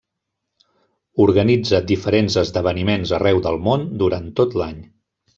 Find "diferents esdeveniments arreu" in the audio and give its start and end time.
1.91-3.41